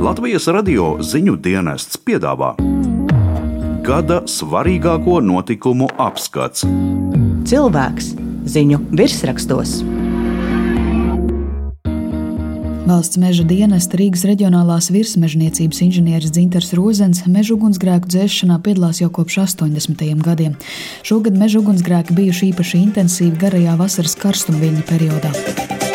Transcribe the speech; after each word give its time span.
Latvijas 0.00 0.46
radio 0.48 0.94
ziņu 1.04 1.34
dienests 1.44 1.98
piedāvā 2.00 2.54
gada 3.84 4.22
svarīgāko 4.24 5.18
notikumu 5.20 5.90
apskats. 6.00 6.64
Cilvēks 7.50 8.06
ziņu 8.48 8.78
virsrakstos. 8.96 9.74
Valsts 12.88 13.20
meža 13.20 13.44
dienesta 13.44 14.00
Rīgas 14.00 14.24
reģionālās 14.30 14.88
virsmežniecības 14.88 15.82
inženieris 15.84 16.32
Dzinters 16.32 16.72
Rozens 16.80 17.20
meža 17.28 17.58
ugunsgrēku 17.58 18.08
dzēšanā 18.08 18.56
piedalās 18.64 19.02
jau 19.04 19.12
kopš 19.12 19.42
80. 19.44 20.08
gadiem. 20.24 20.56
Šogad 21.04 21.36
meža 21.36 21.60
ugunsgrēki 21.60 22.16
bijuši 22.16 22.50
īpaši 22.54 22.82
intensīvi 22.86 23.36
garajā 23.44 23.76
vasaras 23.84 24.16
karstumviļņa 24.24 24.88
periodā. 24.88 25.89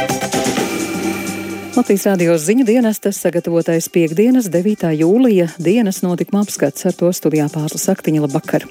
Latvijas 1.75 2.05
rādījos 2.07 2.45
ziņu 2.47 2.63
dienestas 2.63 3.17
sagatavotais 3.19 3.89
piekdienas 3.91 4.45
9. 4.47 4.85
jūlija 4.95 5.49
dienas 5.59 5.97
notikuma 6.05 6.45
apskats 6.45 6.87
ar 6.87 6.95
to 6.95 7.09
studijā 7.11 7.49
pārslas 7.51 7.83
saktiņa 7.89 8.21
labvakar. 8.23 8.63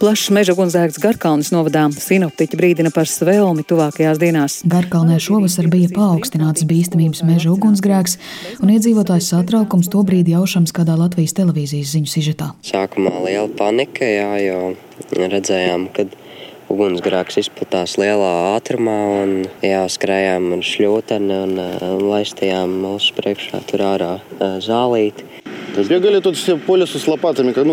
Plašs 0.00 0.30
meža 0.32 0.54
ugunsdēks 0.56 0.96
Garkalnis 1.02 1.52
novadā 1.52 1.82
sinoptiķi 1.92 2.56
brīdina 2.56 2.94
par 2.96 3.10
svelmi 3.12 3.60
tuvākajās 3.68 4.22
dienās. 4.22 4.58
Garkalnē 4.72 5.20
šovasar 5.20 5.68
bija 5.68 5.92
paaugstināts 5.92 6.64
bīstamības 6.70 7.26
meža 7.28 7.52
ugunsgrēks 7.52 8.16
un 8.64 8.72
iedzīvotājs 8.72 9.34
satraukums 9.34 9.92
to 9.92 10.00
brīdi 10.08 10.32
jaušams 10.32 10.72
kādā 10.72 10.96
Latvijas 10.96 11.36
televīzijas 11.36 11.92
ziņu 11.92 12.14
sižetā. 12.14 12.54
Sākumā 12.64 13.18
liela 13.26 13.50
panika, 13.60 14.08
jā, 14.08 14.32
jo 14.46 14.62
redzējām, 15.12 15.90
kad 15.92 16.16
ugunsgrēks 16.72 17.40
izplatās 17.42 17.96
lielā 18.00 18.32
ātrumā, 18.56 18.96
un 19.22 19.34
jā, 19.64 19.84
skrējām 19.92 20.52
ar 20.56 20.64
šļūteni 20.66 21.40
un, 21.46 21.58
un 21.60 22.04
laistījām 22.10 22.78
mūsu 22.82 23.16
priekšā 23.18 23.62
tur 23.70 23.84
ārā 23.86 24.12
eh, 24.18 24.58
zālīti. 24.64 25.26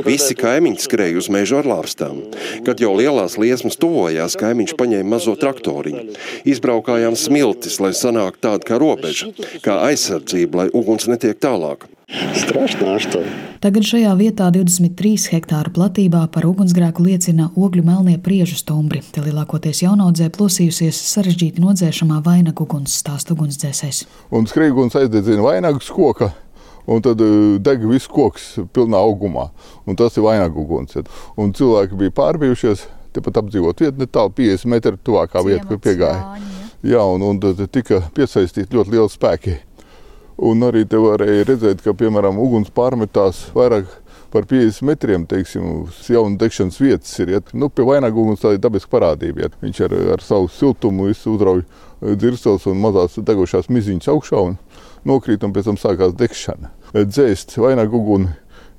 Visi 0.03 0.35
kaimiņi 0.35 0.83
skrēja 0.83 1.21
uz 1.21 1.29
mežu 1.31 1.55
ar 1.61 1.69
lāpstām. 1.71 2.19
Kad 2.67 2.83
jau 2.83 2.91
lielās 2.99 3.37
liesmas 3.39 3.79
tuvojās, 3.79 4.35
kaimiņš 4.41 4.75
paņēma 4.79 5.07
mazo 5.15 5.37
traktoriņu. 5.39 6.17
Izbraukājām 6.51 7.15
smiltis, 7.15 7.79
lai 7.79 7.93
sanāktu 7.95 8.43
tāda 8.43 8.67
kā 8.67 8.81
robeža, 8.83 9.31
kā 9.63 9.79
aizsardzība, 9.87 10.65
lai 10.65 10.67
uguns 10.75 11.07
netiek 11.07 11.39
tālāk. 11.39 11.87
Страшно, 12.35 12.95
а 12.95 12.99
что? 12.99 13.23
Tagad 13.63 13.85
šajā 13.87 14.09
vietā 14.19 14.49
23 14.51 15.29
hektāru 15.31 15.71
platībā 15.71 16.25
par 16.33 16.43
ugunsgrēku 16.43 17.05
liecina 17.05 17.45
ogļu 17.55 17.85
melnie 17.87 18.17
priežu 18.19 18.57
stumbri. 18.59 18.99
Te 19.15 19.23
lielākoties 19.23 19.79
jaunaudzē 19.85 20.27
plosījusies 20.35 20.99
sarežģīti 21.13 21.63
nodzēšamā 21.63 22.17
vainagu 22.25 22.65
uguns 22.67 22.97
stāsta 22.99 23.31
ugunsdzēsējs. 23.37 24.01
Un 24.35 24.51
skrejguns 24.51 24.99
aizdedzina 24.99 25.47
vainagus 25.47 25.87
koka. 25.95 26.33
Un 26.91 26.99
tad 27.07 27.23
uh, 27.23 27.55
deg 27.63 27.87
viss 27.87 28.11
koks 28.11 28.49
pilnā 28.75 28.99
augumā. 28.99 29.47
Un 29.87 29.95
tas 29.95 30.19
ir 30.19 30.27
vainagu 30.27 30.65
uguns. 30.65 30.99
Un 31.39 31.55
cilvēki 31.55 32.03
bija 32.03 32.17
pārbijušies, 32.19 32.89
tepat 33.15 33.45
apdzīvot 33.45 33.79
vietu, 33.79 33.95
netālu 34.03 34.35
50 34.43 34.73
metru 34.75 34.99
tuvākā 34.99 35.47
vieta, 35.47 35.63
kur 35.71 35.79
piegāja. 35.79 36.35
Jā, 36.83 37.07
un, 37.07 37.23
un 37.23 37.39
tad 37.39 37.63
tika 37.71 38.03
piesaistīti 38.11 38.75
ļoti 38.75 38.97
lieli 38.97 39.15
spēki. 39.15 39.61
Un 40.37 40.65
arī 40.65 40.85
te 40.89 40.97
varēja 40.97 41.45
redzēt, 41.51 41.83
ka, 41.85 41.93
piemēram, 41.97 42.39
uguns 42.41 42.71
pārmetās 42.73 43.45
vairāk 43.53 43.91
par 44.33 44.47
50 44.49 44.81
metriem, 44.87 45.27
teiksim, 45.29 45.65
uz 45.83 46.07
jaunu 46.09 46.39
degšanas 46.41 46.79
vietas 46.81 47.11
ir. 47.21 47.35
Ja, 47.35 47.41
nu, 47.53 47.69
pie 47.69 47.85
vainaga 47.85 48.17
uguns 48.17 48.41
tā 48.41 48.55
ir 48.55 48.61
dabiska 48.63 48.89
parādība. 48.95 49.45
Ja. 49.45 49.51
Viņš 49.61 49.81
ar, 49.85 49.93
ar 50.15 50.23
savu 50.25 50.49
siltumu 50.49 51.11
uzrauj 51.13 51.61
dzirstels 52.01 52.65
un 52.71 52.81
mazās 52.81 53.19
degošās 53.21 53.69
miziņas 53.69 54.09
augšā 54.09 54.41
un 54.49 54.57
nokrīt, 55.05 55.45
un 55.45 55.53
pēc 55.53 55.69
tam 55.69 55.77
sākās 55.77 56.15
degšana. 56.17 56.73
Dzēst 56.97 57.53
vainaga 57.61 57.93
uguni 57.93 58.33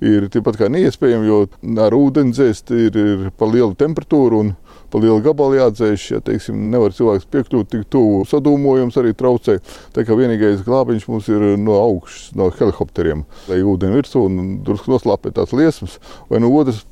ir 0.04 0.26
tikpat 0.32 0.58
kā 0.58 0.68
neiespējami, 0.72 1.30
jo 1.30 1.40
ar 1.80 1.94
ūdeni 1.96 2.34
dzēst 2.34 2.74
ir, 2.74 2.98
ir 2.98 3.30
pa 3.38 3.46
lielu 3.48 3.76
temperatūru 3.78 4.42
un 4.42 4.52
pa 4.94 5.02
lielu 5.02 5.18
gabalu 5.24 5.58
jādzēš. 5.58 6.06
Ja, 6.14 6.20
teiksim, 6.22 6.68
nevar 6.70 6.94
cilvēks 6.94 7.26
piekļūt 7.34 7.70
tik 7.72 7.86
tuvu. 7.90 8.22
Sadūmojums 8.30 8.94
arī 9.00 9.10
traucē. 9.18 9.58
Tā 9.94 10.04
kā 10.06 10.14
vienīgais 10.18 10.62
glābiņš 10.66 11.06
mums 11.10 11.30
ir 11.32 11.42
no 11.58 11.80
augšas, 11.80 12.28
no 12.38 12.46
helikopteriem, 12.54 13.24
lai 13.50 13.58
ūdeni 13.66 13.98
virsū 13.98 14.22
un 14.28 14.38
drusku 14.64 14.92
noslāpēt 14.92 15.34
tās 15.40 15.54
liesmas. 15.56 15.98
Vai 16.30 16.38
no 16.42 16.52
otras 16.54 16.84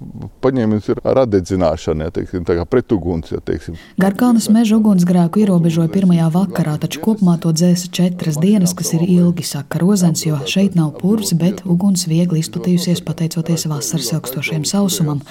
paņēmiens 0.43 0.89
ir 0.91 1.03
ar 1.07 1.23
atdedzināšanu, 1.23 2.09
ja, 2.09 2.15
teiksim, 2.15 2.43
tā 2.49 2.59
kā 2.59 2.67
pretuguns. 2.67 3.31
Ja, 3.31 3.39
teiksim. 3.45 3.79
Garkalnas 4.03 4.49
meža 4.53 4.81
ugunsgrēku 4.81 5.45
ierobežoja 5.45 5.93
pirmajā 5.93 6.27
vakarā, 6.35 6.75
taču 6.83 7.05
kopumā 7.05 7.37
to 7.43 7.55
dzēsa 7.55 7.93
četras 7.95 8.41
dienas, 8.43 8.75
kas 8.75 8.93
ir 8.97 9.07
ilgi, 9.07 9.47
saka 9.47 9.79
Rozens, 9.83 10.25
jo 10.27 10.41
šeit 10.51 10.75
nav 10.79 10.97
purvs, 10.99 11.37
bet 11.39 11.63
uguns 11.69 12.09
viegli 12.11 12.43
izplatījusies 12.43 13.05
pateicoties 13.07 13.69
vasaras 13.71 14.11
ilgstošiem 14.17 14.67
sausumam. 14.69 15.23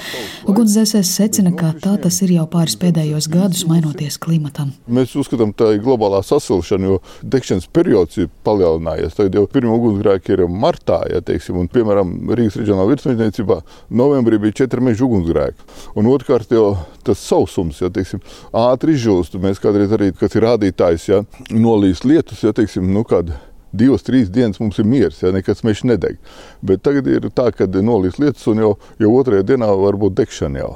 Ugunsdzēsējs 0.47 1.11
secina, 1.19 1.51
ka 1.57 1.73
tā 1.83 1.97
tas 2.01 2.21
ir 2.23 2.37
jau 2.37 2.47
pāris 2.61 2.77
pēdējos 2.77 3.25
gadus, 3.31 3.63
mainoties 3.65 4.19
klimatam. 4.21 4.69
Mēs 4.85 5.15
uzskatām, 5.17 5.49
ka 5.53 5.63
tā 5.63 5.69
ir 5.73 5.81
globālā 5.81 6.19
sasilšana, 6.25 6.91
jo 6.91 6.97
degšanas 7.25 7.65
periods 7.73 8.19
ir 8.21 8.27
palielinājies. 8.45 9.15
Tagad 9.17 9.39
jau 9.39 9.47
pirmie 9.49 9.73
ugunsgrēki 9.73 10.35
ir 10.35 10.43
martā, 10.45 10.99
ja 11.09 11.23
teiksim, 11.25 11.57
un, 11.57 11.69
piemēram, 11.71 12.13
Rīgas 12.37 12.59
reģionālā 12.61 12.91
virsmežniecībā 12.91 13.57
novembrī 13.97 14.37
bija 14.43 14.59
četri 14.61 14.83
meža 14.85 15.07
ugunsgrēki. 15.07 15.65
Un 15.97 16.09
otrkārt 16.11 16.53
jau 16.53 16.75
tas 17.07 17.23
sausums, 17.25 17.81
ja 17.81 17.89
teiksim, 17.93 18.21
ātri 18.53 18.93
izžūst. 18.97 19.39
Mēs 19.41 19.61
kādreiz 19.63 19.97
arī, 19.97 20.11
kas 20.17 20.37
ir 20.37 20.45
rādītājs, 20.45 21.07
ja 21.09 21.23
nolīs 21.49 22.05
lietus, 22.05 22.45
ja 22.45 22.53
teiksim, 22.53 22.93
nu 22.93 23.01
kāda 23.09 23.39
divas, 23.73 24.05
trīs 24.05 24.29
dienas 24.29 24.61
mums 24.61 24.77
ir 24.77 24.85
miers, 24.85 25.23
ja 25.23 25.33
nekas 25.33 25.65
mežs 25.65 25.81
nedeg. 25.87 26.21
Bet 26.61 26.85
tagad 26.85 27.09
ir 27.09 27.25
tā, 27.33 27.49
ka 27.55 27.65
nolīs 27.81 28.21
lietus, 28.21 28.45
un 28.53 28.61
jau, 28.67 28.71
jau 29.01 29.17
otrajā 29.17 29.49
dienā 29.49 29.73
var 29.81 29.97
būt 29.97 30.19
degšana 30.21 30.61
jau. 30.61 30.71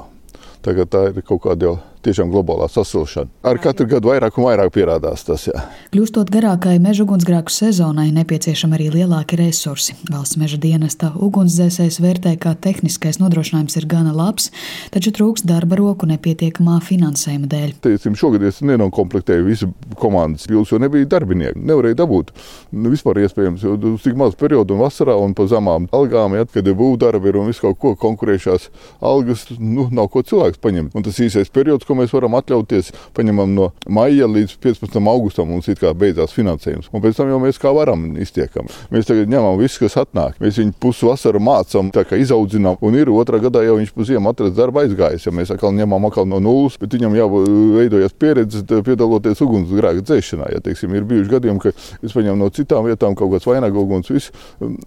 Tagad 0.66 0.88
tā 0.90 1.00
ir 1.12 1.22
kaut 1.22 1.44
kāda 1.44 1.68
jau 1.68 1.74
tiešām 2.06 2.30
globālā 2.32 2.68
sasilšana. 2.70 3.30
Ar 3.46 3.60
katru 3.62 3.88
gadu 3.90 4.10
vairāk 4.12 4.38
un 4.38 4.46
vairāk 4.48 4.72
pierādās 4.74 5.24
tas. 5.26 5.46
Jā. 5.48 5.64
Kļūstot 5.94 6.30
garākai 6.32 6.76
meža 6.82 7.04
ugunsgrēku 7.06 7.52
sezonai, 7.52 8.08
nepieciešami 8.16 8.78
arī 8.78 8.88
lielāki 8.94 9.38
resursi. 9.40 9.96
Valsts 10.10 10.38
meža 10.40 10.58
dienesta 10.62 11.12
ugunsdzēsējs 11.14 12.00
vērtē, 12.02 12.36
ka 12.42 12.54
tehniskais 12.66 13.20
nodrošinājums 13.22 13.78
ir 13.80 13.88
gana 13.90 14.14
labs, 14.16 14.50
taču 14.94 15.12
trūks 15.16 15.46
darba 15.46 15.78
roku 15.80 16.08
nepietiekamā 16.10 16.78
finansējuma 16.86 17.50
dēļ. 17.52 17.74
Teicim, 17.86 18.16
šogad 18.18 18.44
es 18.46 18.62
nenokomplektēju 18.66 19.46
visu 19.46 19.70
komandas 20.00 20.46
pilsētu, 20.46 20.76
jo 20.76 20.82
nebija 20.82 21.08
darbinieku. 21.16 21.62
Nevarēja 21.66 22.00
dabūt. 22.02 22.32
Nu, 22.74 22.90
vispār 22.92 23.22
iespējams, 23.24 23.64
jo 23.64 23.76
uz 23.94 24.04
tik 24.04 24.16
mazu 24.18 24.38
periodu 24.40 24.76
un 24.76 24.82
vasarā 24.84 25.16
un 25.20 25.34
pa 25.36 25.46
zemām 25.50 25.88
algām, 25.96 26.36
ja, 26.36 26.46
kad 26.50 26.66
ir 26.66 26.76
būvdarbi 26.78 27.34
un 27.36 27.50
visu 27.50 27.66
kaut 27.66 27.80
ko 27.82 27.94
konkurējušās 28.00 28.68
algas, 29.04 29.46
nu, 29.58 29.88
nav 29.94 30.10
ko 30.12 30.22
cilvēks 30.26 30.60
paņemt. 30.62 30.96
Un 30.96 31.06
tas 31.06 31.20
īsais 31.22 31.50
periods, 31.52 31.86
ko 31.86 31.95
mēs 31.98 32.14
varam 32.14 32.36
atļauties. 32.38 32.92
Paņemam 33.16 33.54
no 33.56 33.70
maija 33.88 34.28
līdz 34.30 34.56
15. 34.62 35.00
augustam, 35.12 35.50
mums 35.52 35.68
it 35.72 35.80
kā 35.82 35.92
beidzās 35.96 36.34
finansējums. 36.36 36.90
Un 36.92 37.04
pēc 37.04 37.20
tam 37.20 37.30
jau 37.32 37.40
mēs 37.42 37.60
kā 37.62 37.72
varam 37.74 38.08
iztiekam. 38.22 38.68
Mēs 38.94 39.08
tagad 39.08 39.30
ņemam 39.32 39.58
visu, 39.60 39.82
kas 39.84 39.98
atnāk. 40.02 40.38
Mēs 40.42 40.60
viņu 40.60 40.76
pusvasaru 40.82 41.40
mācām, 41.42 41.90
tā 41.94 42.06
kā 42.08 42.18
izaudzinām. 42.20 42.78
Un 42.84 42.98
ir 42.98 43.10
otrā 43.12 43.40
gadā 43.42 43.64
jau 43.66 43.78
viņš 43.80 43.94
pusdienu 43.96 44.30
atrast 44.30 44.56
darba 44.58 44.84
aizgājis. 44.84 45.26
Ja 45.28 45.34
mēs 45.34 45.52
atkal 45.54 45.74
ņemam 45.76 46.08
atkal 46.10 46.28
no 46.28 46.40
nulles, 46.42 46.78
bet 46.80 46.96
viņam 46.96 47.16
jau 47.18 47.28
veidojas 47.76 48.14
pieredze 48.16 48.62
piedaloties 48.66 49.42
ugunsgrēka 49.44 50.04
dzēšanā. 50.06 50.50
Ja, 50.54 50.62
teiksim, 50.64 50.94
ir 50.96 51.06
bijuši 51.08 51.32
gadījumi, 51.32 51.62
ka 51.62 51.72
es 51.76 52.14
paņemu 52.14 52.40
no 52.40 52.50
citām 52.54 52.86
vietām 52.88 53.16
kaut 53.18 53.32
kāds 53.34 53.48
vainagu 53.48 53.82
uguns, 53.82 54.10
visu, 54.12 54.34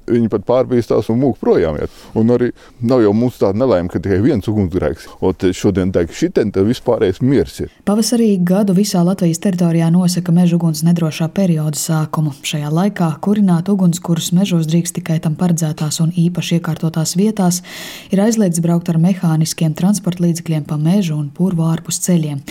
viņi 0.09 0.31
pat 0.31 0.45
pārbīstās 0.47 1.11
un 1.13 1.21
mūk 1.23 1.39
projām. 1.41 1.79
Ja. 1.79 1.89
Un 2.19 2.33
arī 2.35 2.51
nav 2.81 3.03
jau 3.03 3.13
mums 3.15 3.39
tāda 3.41 3.61
nelaime, 3.61 3.91
ka 3.91 4.01
tikai 4.03 4.21
viens 4.23 4.47
ugunsgrēks. 4.49 5.09
Ot, 5.25 5.47
šodien 5.55 5.93
deg 5.95 6.13
šitien, 6.15 6.53
tad 6.55 6.67
vispārējais 6.99 7.21
miers 7.23 7.59
ir. 7.63 7.71
Pavasarī 7.87 8.37
gadu 8.43 8.73
visā 8.75 9.01
Latvijas 9.03 9.39
teritorijā 9.39 9.89
nosaka 9.91 10.31
meža 10.31 10.57
uguns 10.57 10.83
nedrošā 10.83 11.29
perioda 11.33 11.77
sākumu. 11.77 12.33
Šajā 12.43 12.69
laikā 12.71 13.09
kurināt 13.21 13.69
ugunskurus 13.69 14.31
mežos 14.33 14.67
drīkst 14.67 14.99
tikai 14.99 15.19
tam 15.19 15.35
paredzētās 15.35 16.01
un 16.03 16.11
īpaši 16.11 16.59
iekārtotās 16.59 17.15
vietās, 17.15 17.61
ir 18.11 18.19
aizliegts 18.21 18.61
braukt 18.61 18.89
ar 18.89 18.99
mehāniskiem 18.99 19.73
transporta 19.73 20.23
līdzekļiem 20.23 20.65
pa 20.67 20.77
mežu 20.77 21.15
un 21.17 21.29
purvu 21.29 21.65
ārpus 21.69 22.01
ceļiem. 22.05 22.41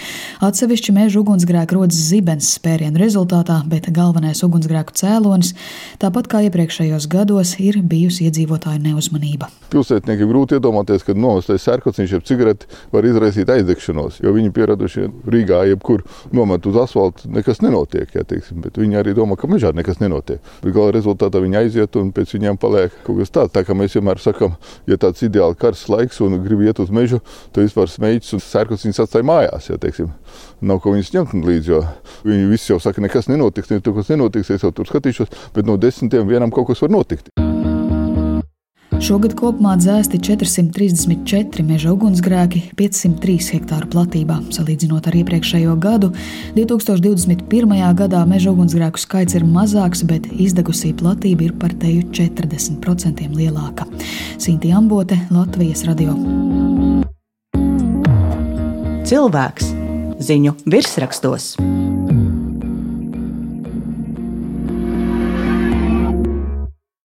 Atsevišķi 0.44 0.94
meža 0.96 1.20
ugunsgrēki 1.20 1.76
rodas 1.76 2.00
zibens 2.08 2.54
spērienu 2.56 2.98
rezultātā, 3.00 3.60
bet 3.68 3.90
galvenais 3.92 4.42
ugunsgrēku 4.46 4.96
cēlonis, 4.96 5.54
tāpat 6.00 6.30
kā 6.30 6.42
iepriekšējos 6.48 7.08
gados, 7.10 7.56
ir 7.60 7.80
bijusi 7.82 8.28
iedzīvotāju 8.28 8.82
neuzmanība. 8.86 9.50
Pilsētniekiem 9.68 10.30
grūti 10.30 10.56
iedomāties, 10.56 11.04
ka 11.04 11.16
novestais 11.16 11.66
sērkociņš 11.66 12.14
jeb 12.14 12.24
cigareti 12.28 12.68
var 12.94 13.04
izraisīt 13.04 13.50
aizdegšanos, 13.52 14.22
jo 14.28 14.34
viņi 14.36 14.52
pieradušie 14.54 15.06
Rīgā, 15.28 15.62
jebkur 15.72 16.04
nomet 16.36 16.66
uz 16.68 16.76
asfaltu, 16.84 17.30
nekas 17.32 17.62
nenotiek. 17.64 18.10
Jā, 18.14 18.24
teiksim, 18.28 18.62
viņi 18.76 19.00
arī 19.00 19.14
domā, 19.16 19.38
ka 19.40 19.50
mežā 19.50 19.72
nekas 19.76 20.02
nenotiek. 20.02 20.42
Bet 20.62 20.74
gala 20.76 20.92
rezultātā 20.94 21.40
viņi 21.42 21.60
aiziet 21.62 21.98
un 22.00 22.12
pēc 22.14 22.34
viņiem 22.36 22.60
paliek 22.60 22.94
kaut 23.06 23.22
kas 23.22 23.34
tāds. 23.34 23.54
Tā 23.56 23.64
kā 23.66 23.76
mēs 23.78 23.96
vienmēr 23.96 24.20
sakām, 24.22 24.56
ja 24.90 25.00
tāds 25.00 25.24
ideāli 25.26 25.58
karsts 25.58 25.90
laiks 25.92 26.20
un 26.24 26.38
grib 26.44 26.62
iet 26.66 26.82
uz 26.82 26.92
mežu, 26.94 27.22
tad 27.52 27.66
vispār 27.66 27.90
smēķis 27.90 28.36
un 28.36 28.44
sērkociņus 28.44 29.04
atstāja 29.06 29.28
mājās. 29.28 29.70
Jā, 29.72 29.80
teiksim. 29.80 30.12
Nav 30.60 30.82
ko 30.84 30.94
viņus 30.94 31.14
ņemt 31.16 31.36
līdzi, 31.48 31.74
jo 31.74 31.82
viņi 32.28 32.48
visi 32.52 32.72
jau 32.72 32.80
saka, 32.82 33.04
nekas 33.04 33.30
nenotiks, 33.30 33.72
nekas 33.72 34.12
nenotiks, 34.12 34.54
es 34.54 34.66
jau 34.66 34.74
tur 34.74 34.90
skatīšos, 34.90 35.32
bet 35.54 35.68
no 35.68 35.78
desmitiem 35.80 36.28
vienam 36.28 36.54
kaut 36.54 36.72
kas 36.72 36.84
var 36.84 36.92
notikt. 36.98 37.47
Šogad 38.98 39.36
kopumā 39.38 39.76
dzēsti 39.78 40.18
434 40.26 41.62
meža 41.62 41.92
ugunsgrēki 41.94 42.64
503 42.78 43.36
hektāru 43.54 43.86
platībā. 43.92 44.40
Salīdzinot 44.54 45.06
ar 45.06 45.16
iepriekšējo 45.20 45.76
gadu, 45.78 46.10
2021. 46.56 47.76
gadā 48.00 48.24
meža 48.26 48.50
ugunsgrēku 48.50 48.98
skaits 48.98 49.38
ir 49.38 49.46
mazāks, 49.46 50.02
bet 50.02 50.26
izdegusī 50.34 50.90
platība 50.98 51.46
ir 51.46 51.54
par 51.62 51.76
teju 51.78 52.08
40% 52.10 53.28
lielāka. 53.38 53.86
Sinti 54.34 54.74
Ambote, 54.74 55.20
Latvijas 55.30 55.86
radio. 55.86 56.18
Cilvēks 59.06 59.70
ziņu 60.26 60.58
virsrakstos. 60.66 61.54